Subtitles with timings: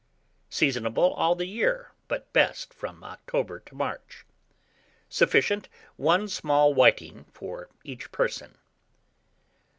[0.49, 4.25] Seasonable all the year, but best from October to March.
[5.09, 8.57] Sufficient, 1 small whiting for each person.